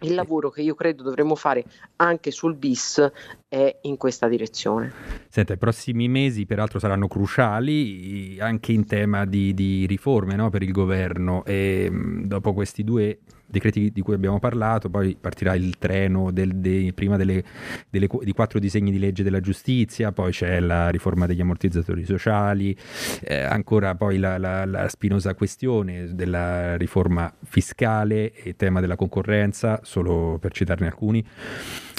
Il 0.01 0.15
lavoro 0.15 0.49
che 0.49 0.61
io 0.61 0.75
credo 0.75 1.03
dovremmo 1.03 1.35
fare 1.35 1.63
anche 1.97 2.31
sul 2.31 2.55
bis 2.55 3.11
è 3.47 3.79
in 3.81 3.97
questa 3.97 4.27
direzione. 4.27 4.91
Senta, 5.29 5.53
i 5.53 5.57
prossimi 5.57 6.07
mesi 6.07 6.45
peraltro 6.45 6.79
saranno 6.79 7.07
cruciali 7.07 8.37
anche 8.39 8.71
in 8.71 8.85
tema 8.85 9.25
di, 9.25 9.53
di 9.53 9.85
riforme 9.85 10.35
no, 10.35 10.49
per 10.49 10.63
il 10.63 10.71
governo 10.71 11.43
e 11.45 11.91
dopo 11.91 12.53
questi 12.53 12.83
due 12.83 13.19
decreti 13.51 13.91
di 13.91 14.01
cui 14.01 14.15
abbiamo 14.15 14.39
parlato, 14.39 14.89
poi 14.89 15.15
partirà 15.19 15.53
il 15.53 15.77
treno 15.77 16.31
del, 16.31 16.55
de, 16.55 16.91
prima 16.95 17.17
delle, 17.17 17.43
delle, 17.89 18.07
di 18.21 18.31
quattro 18.31 18.57
disegni 18.57 18.91
di 18.91 18.97
legge 18.97 19.23
della 19.23 19.41
giustizia, 19.41 20.11
poi 20.11 20.31
c'è 20.31 20.59
la 20.59 20.89
riforma 20.89 21.25
degli 21.27 21.41
ammortizzatori 21.41 22.05
sociali, 22.05 22.75
eh, 23.21 23.41
ancora 23.41 23.93
poi 23.95 24.17
la, 24.17 24.37
la, 24.37 24.65
la, 24.65 24.87
spinosa 24.87 25.35
questione 25.35 26.15
della 26.15 26.77
riforma 26.77 27.31
fiscale 27.43 28.31
e 28.33 28.55
tema 28.55 28.79
della 28.79 28.95
concorrenza, 28.95 29.81
solo 29.91 30.37
per 30.39 30.53
citarne 30.53 30.87
alcuni. 30.87 31.23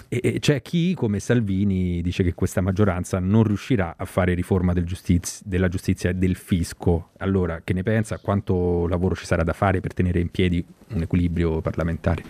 E 0.08 0.38
c'è 0.40 0.60
chi, 0.60 0.94
come 0.94 1.20
Salvini, 1.20 2.02
dice 2.02 2.22
che 2.22 2.34
questa 2.34 2.60
maggioranza 2.60 3.18
non 3.18 3.44
riuscirà 3.44 3.94
a 3.96 4.04
fare 4.04 4.34
riforma 4.34 4.72
del 4.74 4.84
giustiz- 4.84 5.42
della 5.44 5.68
giustizia 5.68 6.10
e 6.10 6.14
del 6.14 6.36
fisco. 6.36 7.10
Allora, 7.18 7.62
che 7.64 7.72
ne 7.72 7.82
pensa? 7.82 8.18
Quanto 8.18 8.86
lavoro 8.88 9.14
ci 9.14 9.24
sarà 9.24 9.42
da 9.42 9.54
fare 9.54 9.80
per 9.80 9.94
tenere 9.94 10.20
in 10.20 10.30
piedi 10.30 10.64
un 10.88 11.02
equilibrio 11.02 11.62
parlamentare? 11.62 12.22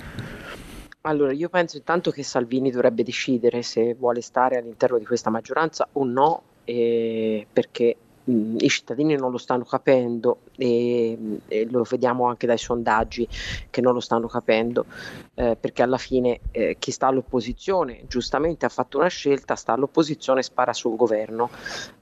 Allora, 1.03 1.33
io 1.33 1.49
penso 1.49 1.77
intanto 1.77 2.13
che 2.13 2.23
Salvini 2.23 2.71
dovrebbe 2.71 3.03
decidere 3.03 3.63
se 3.63 3.97
vuole 3.99 4.21
stare 4.21 4.59
all'interno 4.59 4.99
di 4.99 5.05
questa 5.05 5.31
maggioranza 5.31 5.89
o 5.93 6.05
no, 6.05 6.43
eh, 6.65 7.45
perché 7.53 7.97
mh, 8.25 8.57
i 8.59 8.69
cittadini 8.69 9.17
non 9.17 9.31
lo 9.31 9.39
stanno 9.39 9.65
capendo 9.65 10.39
e, 10.57 11.19
e, 11.49 11.69
lo 11.71 11.85
vediamo 11.89 12.27
anche 12.27 12.47
dai 12.47 12.59
sondaggi 12.59 13.29
che 13.71 13.81
non 13.81 13.95
lo 13.95 14.01
stanno 14.01 14.27
capendo 14.27 14.87
eh, 15.35 15.57
perché 15.59 15.83
alla 15.83 15.99
fine 15.99 16.41
eh, 16.51 16.77
chi 16.79 16.91
sta 16.91 17.09
all'opposizione 17.09 18.05
giustamente 18.07 18.67
ha 18.67 18.69
fatto 18.69 18.99
una 18.99 19.09
scelta, 19.09 19.57
sta 19.57 19.73
all'opposizione 19.73 20.41
e 20.41 20.45
spara 20.45 20.73
sul 20.73 20.97
governo. 20.97 21.51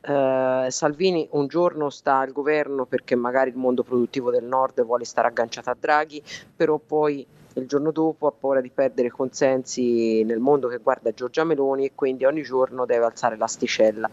Eh, 0.01 0.67
Salvini 0.69 1.29
un 1.33 1.47
giorno 1.47 1.91
sta 1.91 2.19
al 2.19 2.33
governo 2.33 2.87
perché 2.87 3.15
magari 3.15 3.51
il 3.51 3.57
mondo 3.57 3.83
produttivo 3.83 4.31
del 4.31 4.45
nord 4.45 4.85
vuole 4.85 5.05
stare 5.05 5.29
agganciato 5.29 5.71
a 5.71 5.77
Draghi, 5.79 6.23
però 6.55 6.79
poi 6.79 7.27
il 7.55 7.67
giorno 7.67 7.91
dopo 7.91 8.27
ha 8.27 8.33
paura 8.33 8.61
di 8.61 8.71
perdere 8.71 9.11
consensi 9.11 10.23
nel 10.23 10.39
mondo 10.39 10.69
che 10.69 10.79
guarda 10.79 11.13
Giorgia 11.13 11.45
Meloni 11.45 11.87
e 11.87 11.93
quindi 11.95 12.25
ogni 12.25 12.43
giorno 12.43 12.87
deve 12.87 13.07
alzare 13.07 13.37
l'asticella. 13.37 14.09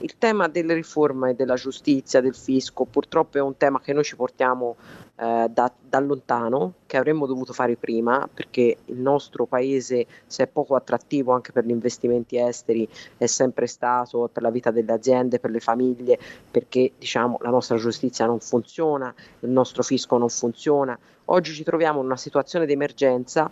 Il 0.00 0.16
tema 0.18 0.48
delle 0.48 0.74
riforme 0.74 1.34
della 1.34 1.54
giustizia, 1.54 2.20
del 2.20 2.34
fisco, 2.34 2.84
purtroppo 2.84 3.38
è 3.38 3.40
un 3.40 3.56
tema 3.56 3.80
che 3.80 3.92
noi 3.92 4.04
ci 4.04 4.16
portiamo 4.16 4.76
eh, 5.16 5.46
da, 5.50 5.72
da, 5.80 5.98
lontano, 5.98 6.74
che 6.86 6.96
avremmo 6.96 7.26
dovuto 7.26 7.52
fare 7.52 7.76
prima, 7.76 8.28
perché 8.32 8.78
il 8.84 8.98
nostro 8.98 9.46
paese, 9.46 10.06
se 10.26 10.44
è 10.44 10.46
poco 10.46 10.76
attrattivo 10.76 11.32
anche 11.32 11.50
per 11.50 11.64
gli 11.64 11.70
investimenti 11.70 12.38
esteri, 12.38 12.88
è 13.16 13.26
sempre 13.26 13.66
stato 13.66 14.30
per 14.32 14.42
la 14.42 14.50
vita 14.50 14.70
delle 14.70 14.92
aziende, 14.92 15.40
per 15.40 15.50
le 15.50 15.60
famiglie, 15.60 16.18
perché 16.50 16.92
diciamo 16.96 17.38
la 17.40 17.50
nostra 17.50 17.76
giustizia 17.76 18.26
non 18.26 18.38
funziona, 18.38 19.12
il 19.40 19.50
nostro 19.50 19.82
fisco 19.82 20.16
non 20.16 20.28
funziona. 20.28 20.96
Oggi 21.26 21.52
ci 21.52 21.64
troviamo 21.64 21.98
in 21.98 22.06
una 22.06 22.16
situazione 22.16 22.64
di 22.64 22.72
emergenza 22.72 23.50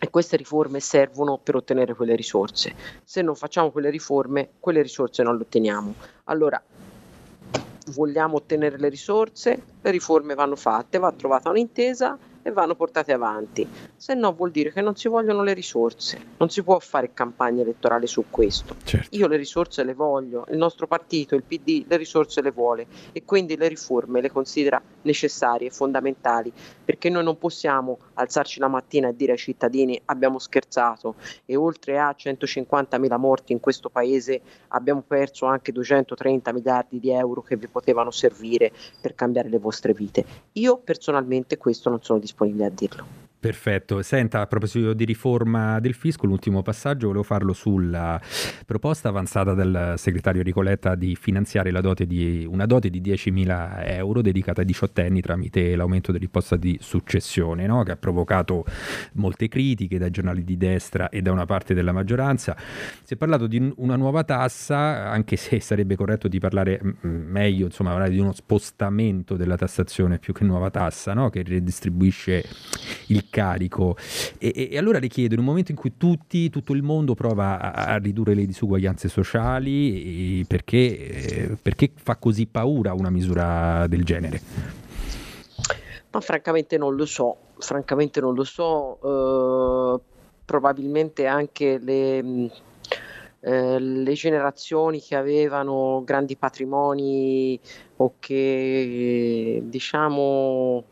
e 0.00 0.10
queste 0.10 0.36
riforme 0.36 0.80
servono 0.80 1.38
per 1.42 1.56
ottenere 1.56 1.94
quelle 1.94 2.16
risorse. 2.16 2.74
Se 3.04 3.22
non 3.22 3.34
facciamo 3.34 3.70
quelle 3.70 3.90
riforme, 3.90 4.50
quelle 4.60 4.82
risorse 4.82 5.22
non 5.22 5.36
le 5.36 5.42
otteniamo. 5.42 5.94
Allora, 6.24 6.62
vogliamo 7.92 8.36
ottenere 8.36 8.78
le 8.78 8.88
risorse, 8.88 9.62
le 9.80 9.90
riforme 9.90 10.34
vanno 10.34 10.56
fatte, 10.56 10.98
va 10.98 11.12
trovata 11.12 11.50
un'intesa 11.50 12.18
e 12.46 12.52
vanno 12.52 12.74
portate 12.74 13.12
avanti, 13.12 13.66
se 13.96 14.12
no 14.12 14.34
vuol 14.34 14.50
dire 14.50 14.70
che 14.70 14.82
non 14.82 14.94
si 14.96 15.08
vogliono 15.08 15.42
le 15.42 15.54
risorse, 15.54 16.20
non 16.36 16.50
si 16.50 16.62
può 16.62 16.78
fare 16.78 17.14
campagna 17.14 17.62
elettorale 17.62 18.06
su 18.06 18.26
questo. 18.28 18.76
Certo. 18.84 19.16
Io 19.16 19.26
le 19.26 19.38
risorse 19.38 19.82
le 19.82 19.94
voglio, 19.94 20.44
il 20.50 20.58
nostro 20.58 20.86
partito, 20.86 21.34
il 21.34 21.42
PD, 21.42 21.86
le 21.88 21.96
risorse 21.96 22.42
le 22.42 22.50
vuole 22.50 22.86
e 23.12 23.24
quindi 23.24 23.56
le 23.56 23.68
riforme 23.68 24.20
le 24.20 24.30
considera 24.30 24.80
necessarie, 25.02 25.70
fondamentali, 25.70 26.52
perché 26.84 27.08
noi 27.08 27.24
non 27.24 27.38
possiamo 27.38 27.98
alzarci 28.14 28.58
la 28.60 28.68
mattina 28.68 29.08
e 29.08 29.16
dire 29.16 29.32
ai 29.32 29.38
cittadini 29.38 30.00
abbiamo 30.06 30.38
scherzato 30.38 31.16
e 31.44 31.56
oltre 31.56 31.98
a 31.98 32.14
150.000 32.16 33.18
morti 33.18 33.52
in 33.52 33.60
questo 33.60 33.88
paese 33.88 34.40
abbiamo 34.68 35.02
perso 35.06 35.46
anche 35.46 35.72
230 35.72 36.52
miliardi 36.52 37.00
di 37.00 37.10
euro 37.10 37.42
che 37.42 37.56
vi 37.56 37.68
potevano 37.68 38.10
servire 38.10 38.72
per 39.00 39.14
cambiare 39.14 39.48
le 39.48 39.58
vostre 39.58 39.92
vite. 39.92 40.24
Io 40.52 40.78
personalmente 40.78 41.56
questo 41.56 41.90
non 41.90 42.02
sono 42.02 42.18
disponibile 42.18 42.66
a 42.66 42.70
dirlo. 42.70 43.23
Perfetto. 43.44 44.00
Senta, 44.00 44.40
a 44.40 44.46
proposito 44.46 44.94
di 44.94 45.04
riforma 45.04 45.78
del 45.78 45.92
fisco, 45.92 46.24
l'ultimo 46.24 46.62
passaggio 46.62 47.08
volevo 47.08 47.24
farlo 47.24 47.52
sulla 47.52 48.18
proposta 48.64 49.10
avanzata 49.10 49.52
dal 49.52 49.96
segretario 49.98 50.42
Ricoletta 50.42 50.94
di 50.94 51.14
finanziare 51.14 51.70
dote 51.70 52.06
di, 52.06 52.46
una 52.50 52.64
dote 52.64 52.88
di 52.88 53.02
10.000 53.02 53.82
euro 53.84 54.22
dedicata 54.22 54.60
ai 54.60 54.66
diciottenni 54.66 55.20
tramite 55.20 55.76
l'aumento 55.76 56.10
dell'imposta 56.10 56.56
di 56.56 56.78
successione, 56.80 57.66
no? 57.66 57.82
che 57.82 57.90
ha 57.90 57.96
provocato 57.98 58.64
molte 59.12 59.48
critiche 59.48 59.98
dai 59.98 60.10
giornali 60.10 60.42
di 60.42 60.56
destra 60.56 61.10
e 61.10 61.20
da 61.20 61.30
una 61.30 61.44
parte 61.44 61.74
della 61.74 61.92
maggioranza. 61.92 62.56
Si 63.02 63.12
è 63.12 63.16
parlato 63.18 63.46
di 63.46 63.74
una 63.76 63.96
nuova 63.96 64.24
tassa, 64.24 65.10
anche 65.10 65.36
se 65.36 65.60
sarebbe 65.60 65.96
corretto 65.96 66.28
di 66.28 66.38
parlare 66.38 66.80
meglio, 67.02 67.66
insomma, 67.66 68.08
di 68.08 68.18
uno 68.18 68.32
spostamento 68.32 69.36
della 69.36 69.56
tassazione 69.56 70.18
più 70.18 70.32
che 70.32 70.44
nuova 70.44 70.70
tassa, 70.70 71.12
no? 71.12 71.28
che 71.28 71.42
redistribuisce 71.42 72.42
il 73.08 73.28
carico. 73.34 73.96
E, 74.38 74.68
e, 74.70 74.78
allora 74.78 75.00
le 75.00 75.08
chiedo, 75.08 75.34
in 75.34 75.40
un 75.40 75.46
momento 75.46 75.72
in 75.72 75.76
cui 75.76 75.94
tutti, 75.96 76.50
tutto 76.50 76.72
il 76.72 76.84
mondo 76.84 77.14
prova 77.14 77.58
a, 77.58 77.94
a 77.94 77.96
ridurre 77.96 78.34
le 78.34 78.46
disuguaglianze 78.46 79.08
sociali, 79.08 80.44
perché, 80.46 80.76
eh, 80.76 81.56
perché 81.60 81.90
fa 81.96 82.14
così 82.14 82.46
paura 82.46 82.92
una 82.92 83.10
misura 83.10 83.88
del 83.88 84.04
genere? 84.04 84.40
Ma 86.12 86.20
francamente 86.20 86.78
non 86.78 86.94
lo 86.94 87.06
so, 87.06 87.36
francamente 87.58 88.20
non 88.20 88.34
lo 88.34 88.44
so, 88.44 89.04
uh, 89.04 90.00
probabilmente 90.44 91.26
anche 91.26 91.78
le, 91.78 92.50
eh, 93.40 93.78
le 93.80 94.12
generazioni 94.12 95.00
che 95.00 95.16
avevano 95.16 96.02
grandi 96.04 96.36
patrimoni 96.36 97.58
o 97.96 98.14
che 98.20 99.60
diciamo 99.64 100.84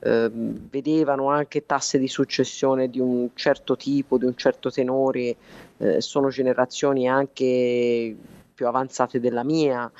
eh, 0.00 0.30
vedevano 0.32 1.28
anche 1.28 1.66
tasse 1.66 1.98
di 1.98 2.08
successione 2.08 2.88
di 2.88 3.00
un 3.00 3.30
certo 3.34 3.76
tipo, 3.76 4.18
di 4.18 4.24
un 4.24 4.36
certo 4.36 4.70
tenore, 4.70 5.36
eh, 5.78 6.00
sono 6.00 6.28
generazioni 6.28 7.08
anche 7.08 8.16
più 8.54 8.66
avanzate 8.66 9.20
della 9.20 9.44
mia. 9.44 9.90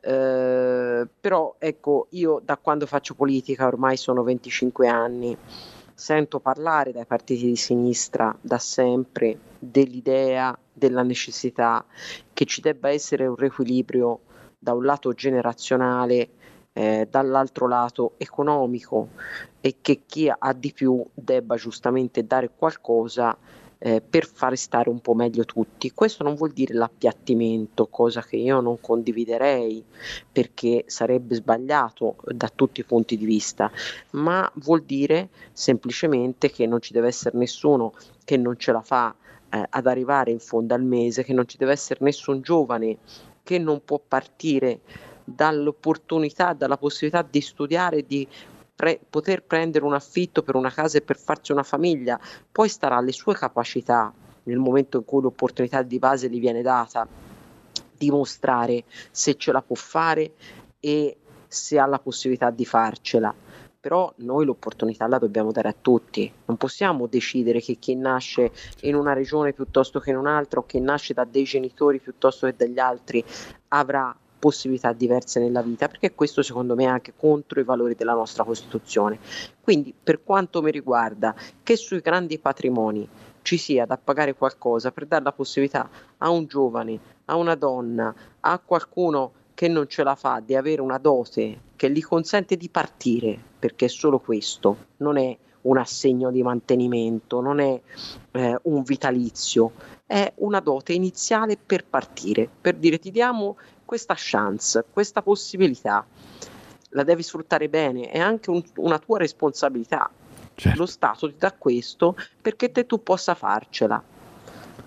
Eh, 0.00 1.06
però 1.20 1.54
ecco, 1.58 2.06
io 2.10 2.40
da 2.44 2.56
quando 2.56 2.86
faccio 2.86 3.14
politica 3.14 3.66
ormai 3.66 3.96
sono 3.96 4.22
25 4.22 4.88
anni, 4.88 5.36
sento 5.94 6.40
parlare 6.40 6.92
dai 6.92 7.06
partiti 7.06 7.46
di 7.46 7.56
sinistra 7.56 8.36
da 8.40 8.58
sempre 8.58 9.38
dell'idea, 9.58 10.56
della 10.72 11.02
necessità 11.02 11.84
che 12.32 12.44
ci 12.44 12.60
debba 12.60 12.90
essere 12.90 13.26
un 13.26 13.36
riequilibrio 13.36 14.20
da 14.58 14.72
un 14.72 14.84
lato 14.84 15.12
generazionale 15.12 16.30
eh, 16.74 17.06
dall'altro 17.08 17.66
lato 17.66 18.14
economico 18.18 19.08
e 19.60 19.76
che 19.80 20.02
chi 20.04 20.30
ha 20.36 20.52
di 20.52 20.72
più 20.72 21.02
debba 21.14 21.56
giustamente 21.56 22.26
dare 22.26 22.50
qualcosa 22.54 23.36
eh, 23.78 24.00
per 24.00 24.26
fare 24.26 24.56
stare 24.56 24.88
un 24.88 25.00
po' 25.00 25.14
meglio 25.14 25.44
tutti. 25.44 25.92
Questo 25.92 26.24
non 26.24 26.34
vuol 26.34 26.52
dire 26.52 26.74
l'appiattimento, 26.74 27.86
cosa 27.86 28.22
che 28.22 28.36
io 28.36 28.60
non 28.60 28.80
condividerei 28.80 29.84
perché 30.30 30.84
sarebbe 30.86 31.34
sbagliato 31.36 32.16
da 32.24 32.50
tutti 32.52 32.80
i 32.80 32.84
punti 32.84 33.16
di 33.16 33.24
vista, 33.24 33.70
ma 34.12 34.50
vuol 34.54 34.82
dire 34.82 35.28
semplicemente 35.52 36.50
che 36.50 36.66
non 36.66 36.80
ci 36.80 36.92
deve 36.92 37.08
essere 37.08 37.38
nessuno 37.38 37.92
che 38.24 38.36
non 38.36 38.58
ce 38.58 38.72
la 38.72 38.80
fa 38.80 39.14
eh, 39.50 39.66
ad 39.68 39.86
arrivare 39.86 40.30
in 40.30 40.40
fondo 40.40 40.74
al 40.74 40.82
mese, 40.82 41.22
che 41.22 41.32
non 41.32 41.46
ci 41.46 41.58
deve 41.58 41.72
essere 41.72 42.00
nessun 42.02 42.40
giovane 42.40 42.98
che 43.42 43.58
non 43.58 43.82
può 43.84 44.00
partire 44.00 44.80
dall'opportunità, 45.24 46.52
dalla 46.52 46.76
possibilità 46.76 47.26
di 47.28 47.40
studiare, 47.40 48.04
di 48.04 48.28
pre- 48.74 49.00
poter 49.08 49.42
prendere 49.42 49.84
un 49.84 49.94
affitto 49.94 50.42
per 50.42 50.54
una 50.54 50.70
casa 50.70 50.98
e 50.98 51.02
per 51.02 51.18
farsi 51.18 51.52
una 51.52 51.62
famiglia, 51.62 52.18
poi 52.50 52.68
starà 52.68 52.96
alle 52.96 53.12
sue 53.12 53.34
capacità 53.34 54.12
nel 54.44 54.58
momento 54.58 54.98
in 54.98 55.04
cui 55.04 55.22
l'opportunità 55.22 55.82
di 55.82 55.98
base 55.98 56.28
gli 56.28 56.40
viene 56.40 56.62
data, 56.62 57.06
dimostrare 57.96 58.84
se 59.10 59.36
ce 59.36 59.52
la 59.52 59.62
può 59.62 59.76
fare 59.76 60.32
e 60.80 61.16
se 61.46 61.78
ha 61.78 61.86
la 61.86 61.98
possibilità 61.98 62.50
di 62.50 62.66
farcela. 62.66 63.34
Però 63.80 64.12
noi 64.18 64.46
l'opportunità 64.46 65.06
la 65.06 65.18
dobbiamo 65.18 65.52
dare 65.52 65.68
a 65.68 65.76
tutti, 65.78 66.30
non 66.46 66.56
possiamo 66.56 67.06
decidere 67.06 67.60
che 67.60 67.74
chi 67.74 67.94
nasce 67.94 68.50
in 68.80 68.94
una 68.94 69.12
regione 69.12 69.52
piuttosto 69.52 70.00
che 70.00 70.10
in 70.10 70.16
un'altra 70.16 70.60
o 70.60 70.64
che 70.66 70.80
nasce 70.80 71.12
da 71.12 71.24
dei 71.24 71.44
genitori 71.44 72.00
piuttosto 72.00 72.46
che 72.46 72.54
dagli 72.56 72.78
altri 72.78 73.22
avrà 73.68 74.14
possibilità 74.44 74.92
diverse 74.92 75.40
nella 75.40 75.62
vita, 75.62 75.88
perché 75.88 76.14
questo 76.14 76.42
secondo 76.42 76.74
me 76.74 76.84
è 76.84 76.88
anche 76.88 77.14
contro 77.16 77.60
i 77.60 77.64
valori 77.64 77.94
della 77.94 78.12
nostra 78.12 78.44
Costituzione. 78.44 79.18
Quindi 79.62 79.94
per 79.94 80.22
quanto 80.22 80.60
mi 80.60 80.70
riguarda, 80.70 81.34
che 81.62 81.76
sui 81.76 82.00
grandi 82.00 82.38
patrimoni 82.38 83.08
ci 83.40 83.56
sia 83.56 83.86
da 83.86 83.96
pagare 83.96 84.34
qualcosa 84.34 84.92
per 84.92 85.06
dare 85.06 85.24
la 85.24 85.32
possibilità 85.32 85.88
a 86.18 86.28
un 86.28 86.44
giovane, 86.44 86.98
a 87.24 87.36
una 87.36 87.54
donna, 87.54 88.14
a 88.40 88.58
qualcuno 88.58 89.32
che 89.54 89.66
non 89.68 89.88
ce 89.88 90.02
la 90.02 90.14
fa 90.14 90.42
di 90.44 90.54
avere 90.54 90.82
una 90.82 90.98
dote 90.98 91.60
che 91.74 91.90
gli 91.90 92.02
consente 92.02 92.58
di 92.58 92.68
partire, 92.68 93.38
perché 93.58 93.86
è 93.86 93.88
solo 93.88 94.18
questo, 94.18 94.76
non 94.98 95.16
è 95.16 95.34
un 95.62 95.78
assegno 95.78 96.30
di 96.30 96.42
mantenimento, 96.42 97.40
non 97.40 97.60
è 97.60 97.80
eh, 98.32 98.58
un 98.64 98.82
vitalizio, 98.82 99.72
è 100.04 100.30
una 100.36 100.60
dote 100.60 100.92
iniziale 100.92 101.56
per 101.56 101.86
partire, 101.86 102.46
per 102.60 102.74
dire 102.74 102.98
ti 102.98 103.10
diamo 103.10 103.56
questa 103.94 104.14
chance, 104.16 104.84
questa 104.90 105.22
possibilità, 105.22 106.04
la 106.90 107.04
devi 107.04 107.22
sfruttare 107.22 107.68
bene, 107.68 108.10
è 108.10 108.18
anche 108.18 108.50
un, 108.50 108.60
una 108.78 108.98
tua 108.98 109.18
responsabilità. 109.18 110.10
Certo. 110.56 110.78
Lo 110.80 110.86
Stato 110.86 111.28
ti 111.28 111.36
dà 111.38 111.52
questo 111.52 112.16
perché 112.42 112.72
te 112.72 112.86
tu 112.86 113.04
possa 113.04 113.36
farcela. 113.36 114.02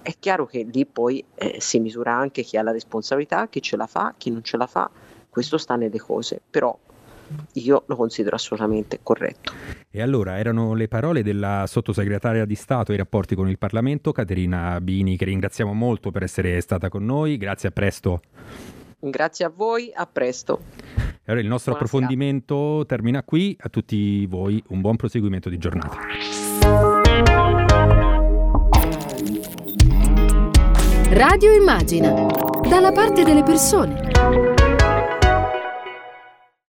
È 0.02 0.14
chiaro 0.20 0.46
che 0.46 0.68
lì 0.70 0.86
poi 0.86 1.24
eh, 1.36 1.56
si 1.62 1.80
misura 1.80 2.14
anche 2.14 2.42
chi 2.42 2.58
ha 2.58 2.64
la 2.64 2.72
responsabilità, 2.72 3.48
chi 3.48 3.62
ce 3.62 3.78
la 3.78 3.88
fa, 3.88 4.14
chi 4.18 4.30
non 4.30 4.44
ce 4.44 4.58
la 4.58 4.68
fa, 4.68 4.92
questo 5.30 5.58
sta 5.58 5.78
nelle 5.78 6.00
cose, 6.00 6.42
però 6.50 6.78
io 7.54 7.84
lo 7.86 7.96
considero 7.96 8.36
assolutamente 8.36 9.00
corretto. 9.04 9.54
E 9.90 10.02
allora 10.02 10.38
erano 10.38 10.74
le 10.74 10.90
parole 10.90 11.24
della 11.24 11.64
sottosegretaria 11.66 12.44
di 12.46 12.56
Stato 12.56 12.92
ai 12.92 12.98
rapporti 12.98 13.36
con 13.36 13.48
il 13.50 13.58
Parlamento, 13.58 14.12
Caterina 14.12 14.80
Bini, 14.82 15.16
che 15.16 15.26
ringraziamo 15.26 15.74
molto 15.74 16.12
per 16.12 16.24
essere 16.24 16.60
stata 16.62 16.90
con 16.90 17.06
noi. 17.06 17.38
Grazie, 17.38 17.70
a 17.70 17.72
presto. 17.72 18.22
Grazie 19.00 19.46
a 19.46 19.52
voi, 19.54 19.92
a 19.94 20.08
presto. 20.08 20.60
Allora 21.26 21.42
il 21.42 21.48
nostro 21.48 21.74
Buonasera. 21.74 21.76
approfondimento 21.76 22.86
termina 22.88 23.22
qui, 23.24 23.56
a 23.60 23.70
tutti 23.70 24.26
voi 24.26 24.64
un 24.70 24.82
buon 24.82 24.96
proseguimento 24.96 25.50
di 25.50 25.58
giornata. 25.58 25.98
Radio 31.12 31.54
Immagina, 31.54 32.26
dalla 32.68 32.92
parte 32.92 33.24
delle 33.24 33.44
persone. 33.44 34.07